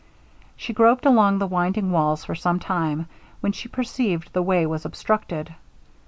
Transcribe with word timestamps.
She 0.57 0.73
groped 0.73 1.05
along 1.05 1.37
the 1.37 1.45
winding 1.45 1.91
walls 1.91 2.25
for 2.25 2.33
some 2.33 2.57
time, 2.57 3.05
when 3.39 3.51
she 3.51 3.67
perceived 3.69 4.33
the 4.33 4.41
way 4.41 4.65
was 4.65 4.83
obstructed. 4.83 5.53